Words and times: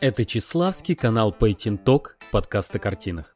Это 0.00 0.24
Числавский 0.24 0.94
канал 0.94 1.34
Painting 1.36 1.82
Talk, 1.82 2.10
подкаст 2.30 2.72
о 2.76 2.78
картинах. 2.78 3.34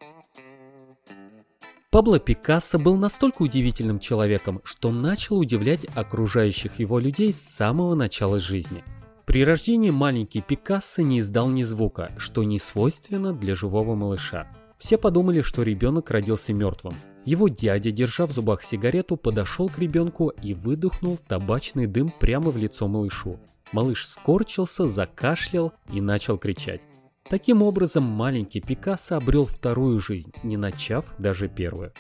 Пабло 1.91 2.21
Пикассо 2.21 2.79
был 2.79 2.97
настолько 2.97 3.43
удивительным 3.43 3.99
человеком, 3.99 4.61
что 4.63 4.93
начал 4.93 5.39
удивлять 5.39 5.85
окружающих 5.97 6.79
его 6.79 7.01
людей 7.01 7.33
с 7.33 7.43
самого 7.43 7.97
начала 7.97 8.39
жизни. 8.39 8.85
При 9.27 9.45
рождении 9.45 9.91
маленький 9.91 10.41
Пикассо 10.41 11.03
не 11.03 11.19
издал 11.19 11.49
ни 11.49 11.65
звука, 11.65 12.13
что 12.17 12.45
не 12.45 12.61
свойственно 12.61 13.33
для 13.33 13.57
живого 13.57 13.97
малыша. 13.97 14.47
Все 14.79 14.99
подумали, 14.99 15.41
что 15.41 15.65
ребенок 15.65 16.13
родился 16.13 16.53
мертвым. 16.53 16.95
Его 17.25 17.49
дядя, 17.49 17.91
держа 17.91 18.25
в 18.25 18.31
зубах 18.31 18.63
сигарету, 18.63 19.17
подошел 19.17 19.69
к 19.69 19.81
ребенку 19.81 20.29
и 20.29 20.55
выдохнул 20.55 21.19
табачный 21.27 21.89
дым 21.89 22.09
прямо 22.21 22.53
в 22.53 22.57
лицо 22.57 22.87
малышу. 22.87 23.41
Малыш 23.73 24.07
скорчился, 24.07 24.87
закашлял 24.87 25.73
и 25.93 26.01
начал 26.01 26.39
кричать. 26.39 26.83
Таким 27.29 27.63
образом, 27.63 28.05
маленький 28.05 28.61
Пикассо 28.61 29.17
обрел 29.17 29.47
вторую 29.47 29.99
жизнь, 29.99 30.33
не 30.43 30.57
начав 30.57 31.07
даже 31.19 31.49
первую. 31.49 31.93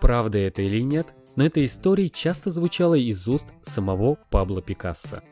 Правда 0.00 0.38
это 0.38 0.62
или 0.62 0.82
нет, 0.82 1.06
но 1.34 1.46
эта 1.46 1.64
история 1.64 2.08
часто 2.08 2.50
звучала 2.50 2.94
из 2.94 3.26
уст 3.26 3.46
самого 3.62 4.18
Пабло 4.30 4.60
Пикассо. 4.60 5.22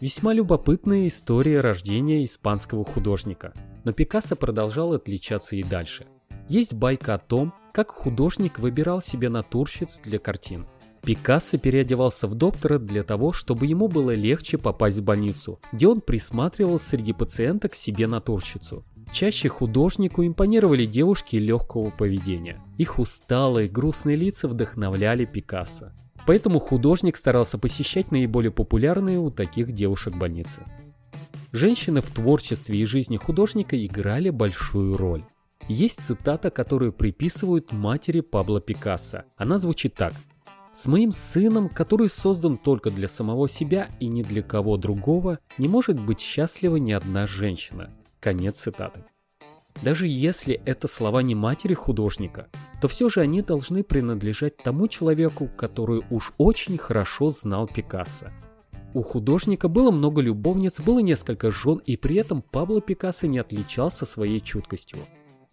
Весьма 0.00 0.32
любопытная 0.32 1.06
история 1.06 1.60
рождения 1.60 2.24
испанского 2.24 2.84
художника, 2.84 3.52
но 3.84 3.92
Пикассо 3.92 4.34
продолжал 4.34 4.94
отличаться 4.94 5.56
и 5.56 5.62
дальше. 5.62 6.06
Есть 6.50 6.74
байка 6.74 7.14
о 7.14 7.18
том, 7.18 7.54
как 7.72 7.92
художник 7.92 8.58
выбирал 8.58 9.00
себе 9.00 9.28
натурщиц 9.28 10.00
для 10.04 10.18
картин. 10.18 10.66
Пикассо 11.04 11.58
переодевался 11.58 12.26
в 12.26 12.34
доктора 12.34 12.80
для 12.80 13.04
того, 13.04 13.32
чтобы 13.32 13.66
ему 13.66 13.86
было 13.86 14.12
легче 14.16 14.58
попасть 14.58 14.98
в 14.98 15.04
больницу, 15.04 15.60
где 15.70 15.86
он 15.86 16.00
присматривал 16.00 16.80
среди 16.80 17.12
пациенток 17.12 17.76
себе 17.76 18.08
натурщицу. 18.08 18.84
Чаще 19.12 19.48
художнику 19.48 20.26
импонировали 20.26 20.86
девушки 20.86 21.36
легкого 21.36 21.90
поведения. 21.90 22.56
Их 22.78 22.98
усталые, 22.98 23.68
грустные 23.68 24.16
лица 24.16 24.48
вдохновляли 24.48 25.26
Пикассо. 25.26 25.92
Поэтому 26.26 26.58
художник 26.58 27.16
старался 27.16 27.58
посещать 27.58 28.10
наиболее 28.10 28.50
популярные 28.50 29.20
у 29.20 29.30
таких 29.30 29.70
девушек 29.70 30.16
больницы. 30.16 30.62
Женщины 31.52 32.00
в 32.00 32.10
творчестве 32.10 32.76
и 32.76 32.84
жизни 32.86 33.18
художника 33.18 33.76
играли 33.86 34.30
большую 34.30 34.96
роль. 34.96 35.22
Есть 35.70 36.02
цитата, 36.02 36.50
которую 36.50 36.92
приписывают 36.92 37.72
матери 37.72 38.22
Пабло 38.22 38.60
Пикассо. 38.60 39.22
Она 39.36 39.56
звучит 39.56 39.94
так. 39.94 40.12
«С 40.72 40.86
моим 40.86 41.12
сыном, 41.12 41.68
который 41.68 42.08
создан 42.08 42.56
только 42.58 42.90
для 42.90 43.06
самого 43.06 43.48
себя 43.48 43.88
и 44.00 44.08
ни 44.08 44.24
для 44.24 44.42
кого 44.42 44.76
другого, 44.76 45.38
не 45.58 45.68
может 45.68 46.00
быть 46.00 46.18
счастлива 46.18 46.74
ни 46.74 46.90
одна 46.90 47.28
женщина». 47.28 47.88
Конец 48.18 48.58
цитаты. 48.58 49.04
Даже 49.80 50.08
если 50.08 50.60
это 50.64 50.88
слова 50.88 51.22
не 51.22 51.36
матери 51.36 51.74
художника, 51.74 52.48
то 52.82 52.88
все 52.88 53.08
же 53.08 53.20
они 53.20 53.40
должны 53.40 53.84
принадлежать 53.84 54.56
тому 54.56 54.88
человеку, 54.88 55.48
который 55.56 56.02
уж 56.10 56.32
очень 56.36 56.78
хорошо 56.78 57.30
знал 57.30 57.68
Пикассо. 57.68 58.32
У 58.92 59.02
художника 59.02 59.68
было 59.68 59.92
много 59.92 60.20
любовниц, 60.20 60.80
было 60.80 60.98
несколько 60.98 61.52
жен, 61.52 61.80
и 61.86 61.96
при 61.96 62.16
этом 62.16 62.42
Пабло 62.42 62.80
Пикассо 62.80 63.28
не 63.28 63.38
отличался 63.38 64.04
своей 64.04 64.40
чуткостью. 64.40 64.98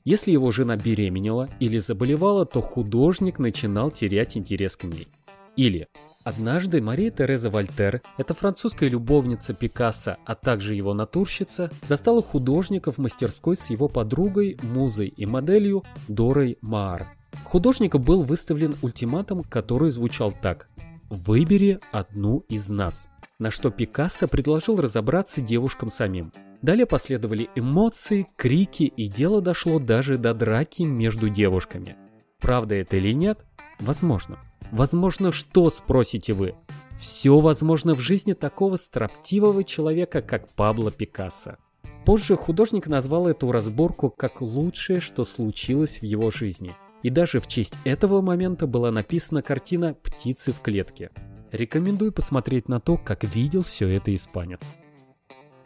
Если 0.08 0.32
его 0.32 0.54
жена 0.54 0.78
беременела 0.78 1.50
или 1.60 1.80
заболевала, 1.80 2.46
то 2.46 2.62
художник 2.62 3.40
начинал 3.40 3.92
терять 3.92 4.38
интерес 4.38 4.78
к 4.78 4.86
ней. 4.86 5.10
Или 5.58 5.90
Однажды 6.24 6.82
Мария 6.82 7.12
Тереза 7.12 7.50
Вольтер, 7.50 8.02
эта 8.18 8.34
французская 8.34 8.88
любовница 8.88 9.54
Пикассо, 9.54 10.16
а 10.26 10.36
также 10.36 10.76
его 10.76 10.94
натурщица, 10.94 11.70
застала 11.86 12.22
художника 12.22 12.94
в 12.94 13.00
мастерской 13.00 13.58
с 13.58 13.70
его 13.70 13.90
подругой, 13.90 14.58
музой 14.64 15.10
и 15.10 15.26
моделью 15.26 15.84
Дорой 16.08 16.58
Маар. 16.62 17.08
Художнику 17.44 18.00
был 18.00 18.24
выставлен 18.24 18.78
ультиматум, 18.82 19.44
который 19.44 19.92
звучал 19.92 20.32
так 20.32 20.70
«Выбери 21.10 21.82
одну 21.92 22.46
из 22.48 22.70
нас», 22.70 23.10
на 23.40 23.52
что 23.52 23.72
Пикассо 23.72 24.30
предложил 24.30 24.80
разобраться 24.80 25.42
девушкам 25.42 25.92
самим. 25.92 26.32
Далее 26.62 26.86
последовали 26.86 27.50
эмоции, 27.56 28.28
крики 28.36 28.84
и 28.84 29.08
дело 29.08 29.42
дошло 29.42 29.80
даже 29.80 30.18
до 30.18 30.34
драки 30.34 30.84
между 30.84 31.30
девушками. 31.30 31.96
Правда 32.40 32.76
это 32.76 32.98
или 32.98 33.14
нет? 33.14 33.46
Возможно. 33.80 34.40
Возможно 34.72 35.32
что, 35.32 35.70
спросите 35.70 36.34
вы? 36.34 36.56
Все 36.98 37.40
возможно 37.40 37.94
в 37.94 38.00
жизни 38.00 38.34
такого 38.34 38.78
строптивого 38.78 39.64
человека, 39.64 40.22
как 40.22 40.50
Пабло 40.56 40.92
Пикассо. 40.92 41.58
Позже 42.06 42.36
художник 42.36 42.88
назвал 42.88 43.28
эту 43.28 43.52
разборку 43.52 44.10
как 44.10 44.42
лучшее, 44.42 45.00
что 45.00 45.26
случилось 45.26 46.00
в 46.00 46.04
его 46.04 46.32
жизни. 46.32 46.74
И 47.04 47.10
даже 47.10 47.40
в 47.40 47.48
честь 47.48 47.76
этого 47.84 48.22
момента 48.22 48.66
была 48.66 48.92
написана 48.92 49.42
картина 49.42 49.94
«Птицы 49.94 50.52
в 50.52 50.62
клетке». 50.62 51.12
Рекомендую 51.52 52.12
посмотреть 52.12 52.68
на 52.68 52.80
то, 52.80 52.98
как 52.98 53.24
видел 53.24 53.62
все 53.62 53.88
это 53.88 54.14
испанец. 54.14 54.62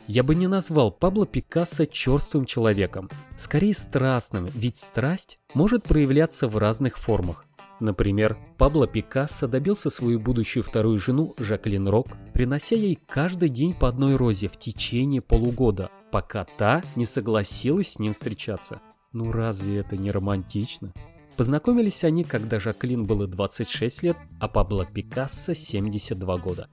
Я 0.08 0.24
бы 0.24 0.36
не 0.36 0.48
назвал 0.48 0.92
Пабло 0.92 1.26
Пикассо 1.26 1.86
черствым 1.86 2.46
человеком, 2.46 3.10
скорее 3.38 3.74
страстным, 3.74 4.48
ведь 4.54 4.78
страсть 4.78 5.40
может 5.54 5.84
проявляться 5.84 6.48
в 6.48 6.58
разных 6.58 6.98
формах. 6.98 7.46
Например, 7.80 8.38
Пабло 8.58 8.88
Пикассо 8.88 9.48
добился 9.48 9.90
свою 9.90 10.20
будущую 10.20 10.64
вторую 10.64 11.00
жену 11.00 11.34
Жаклин 11.38 11.88
Рок, 11.88 12.08
принося 12.34 12.76
ей 12.76 13.00
каждый 13.08 13.50
день 13.50 13.74
по 13.74 13.88
одной 13.88 14.16
розе 14.16 14.48
в 14.48 14.58
течение 14.58 15.22
полугода, 15.22 15.90
пока 16.12 16.46
та 16.46 16.84
не 16.96 17.06
согласилась 17.06 17.94
с 17.94 18.00
ним 18.00 18.14
встречаться. 18.14 18.82
Ну 19.14 19.32
разве 19.32 19.80
это 19.80 19.98
не 19.98 20.12
романтично? 20.12 20.94
Познакомились 21.38 22.04
они, 22.04 22.24
когда 22.24 22.60
Жаклин 22.60 23.06
было 23.06 23.26
26 23.26 24.04
лет, 24.04 24.18
а 24.40 24.48
Пабло 24.48 24.86
Пикассо 24.86 25.56
72 25.56 26.38
года. 26.38 26.70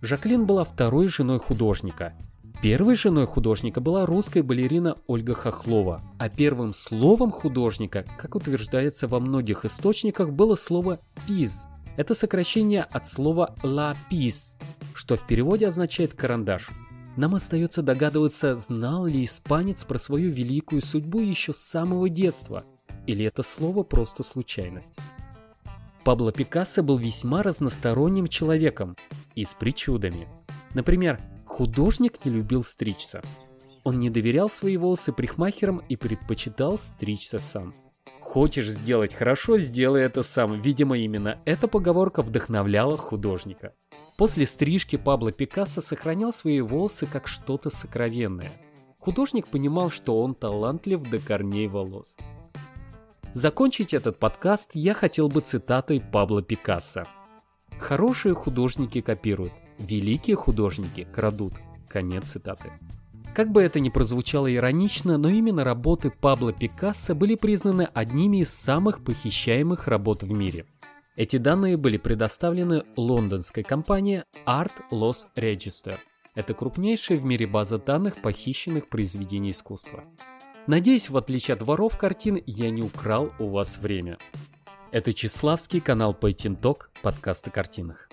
Жаклин 0.00 0.46
была 0.46 0.62
второй 0.62 1.08
женой 1.08 1.40
художника. 1.40 2.14
Первой 2.62 2.94
женой 2.94 3.26
художника 3.26 3.80
была 3.80 4.06
русская 4.06 4.44
балерина 4.44 4.96
Ольга 5.08 5.34
Хохлова, 5.34 6.02
а 6.18 6.28
первым 6.28 6.72
словом 6.72 7.32
художника, 7.32 8.04
как 8.16 8.36
утверждается 8.36 9.08
во 9.08 9.18
многих 9.18 9.64
источниках, 9.64 10.30
было 10.30 10.54
слово 10.54 11.00
«пиз». 11.26 11.64
Это 11.96 12.14
сокращение 12.14 12.82
от 12.82 13.08
слова 13.08 13.56
«la 13.64 13.96
pis», 14.08 14.54
что 14.94 15.16
в 15.16 15.26
переводе 15.26 15.66
означает 15.66 16.14
«карандаш». 16.14 16.68
Нам 17.16 17.34
остается 17.34 17.82
догадываться, 17.82 18.56
знал 18.56 19.06
ли 19.06 19.24
испанец 19.24 19.82
про 19.82 19.98
свою 19.98 20.30
великую 20.30 20.80
судьбу 20.80 21.18
еще 21.18 21.52
с 21.52 21.58
самого 21.58 22.08
детства, 22.08 22.64
или 23.08 23.24
это 23.24 23.42
слово 23.42 23.82
просто 23.82 24.22
случайность. 24.22 24.94
Пабло 26.04 26.30
Пикассо 26.30 26.84
был 26.84 26.96
весьма 26.98 27.42
разносторонним 27.42 28.28
человеком 28.28 28.96
и 29.38 29.44
с 29.44 29.54
причудами. 29.54 30.28
Например, 30.74 31.20
художник 31.46 32.24
не 32.24 32.32
любил 32.32 32.64
стричься. 32.64 33.22
Он 33.84 34.00
не 34.00 34.10
доверял 34.10 34.50
свои 34.50 34.76
волосы 34.76 35.12
парикмахерам 35.12 35.80
и 35.88 35.94
предпочитал 35.94 36.76
стричься 36.76 37.38
сам. 37.38 37.72
Хочешь 38.20 38.68
сделать 38.68 39.14
хорошо, 39.14 39.58
сделай 39.58 40.02
это 40.02 40.24
сам. 40.24 40.60
Видимо, 40.60 40.98
именно 40.98 41.40
эта 41.44 41.68
поговорка 41.68 42.22
вдохновляла 42.22 42.98
художника. 42.98 43.74
После 44.16 44.44
стрижки 44.44 44.96
Пабло 44.96 45.30
Пикассо 45.30 45.80
сохранял 45.80 46.32
свои 46.32 46.60
волосы 46.60 47.06
как 47.06 47.28
что-то 47.28 47.70
сокровенное. 47.70 48.50
Художник 48.98 49.46
понимал, 49.46 49.90
что 49.90 50.20
он 50.20 50.34
талантлив 50.34 51.00
до 51.08 51.18
корней 51.18 51.68
волос. 51.68 52.16
Закончить 53.34 53.94
этот 53.94 54.18
подкаст 54.18 54.72
я 54.74 54.94
хотел 54.94 55.28
бы 55.28 55.42
цитатой 55.42 56.00
Пабло 56.00 56.42
Пикассо. 56.42 57.04
Хорошие 57.80 58.34
художники 58.34 59.00
копируют, 59.00 59.52
великие 59.78 60.36
художники 60.36 61.06
крадут. 61.12 61.54
Конец 61.88 62.24
цитаты. 62.24 62.70
Как 63.34 63.50
бы 63.50 63.62
это 63.62 63.80
ни 63.80 63.88
прозвучало 63.88 64.52
иронично, 64.52 65.16
но 65.16 65.28
именно 65.28 65.64
работы 65.64 66.10
Пабло 66.10 66.52
Пикассо 66.52 67.14
были 67.14 67.34
признаны 67.34 67.88
одними 67.94 68.38
из 68.38 68.50
самых 68.50 69.04
похищаемых 69.04 69.86
работ 69.86 70.22
в 70.22 70.32
мире. 70.32 70.66
Эти 71.16 71.36
данные 71.36 71.76
были 71.76 71.96
предоставлены 71.96 72.84
лондонской 72.96 73.62
компанией 73.62 74.24
Art 74.46 74.72
Loss 74.92 75.26
Register. 75.36 75.96
Это 76.34 76.54
крупнейшая 76.54 77.18
в 77.18 77.24
мире 77.24 77.46
база 77.46 77.78
данных 77.78 78.20
похищенных 78.22 78.88
произведений 78.88 79.50
искусства. 79.50 80.04
Надеюсь, 80.66 81.08
в 81.08 81.16
отличие 81.16 81.54
от 81.54 81.62
воров 81.62 81.96
картин, 81.96 82.42
я 82.44 82.70
не 82.70 82.82
украл 82.82 83.32
у 83.38 83.48
вас 83.48 83.78
время. 83.78 84.18
Это 84.90 85.12
Числавский 85.12 85.80
канал 85.80 86.14
Пейтинток, 86.14 86.90
подкаст 87.02 87.46
о 87.46 87.50
картинах. 87.50 88.08